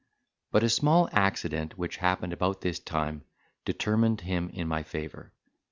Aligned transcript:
But 0.51 0.63
a 0.63 0.69
small 0.69 1.07
accident, 1.11 1.77
which 1.77 1.97
happened 1.97 2.33
about 2.33 2.61
this 2.61 2.79
time, 2.79 3.23
determined 3.65 4.21
him 4.21 4.49
in 4.49 4.67
my 4.67 4.81
favour. 4.81 5.31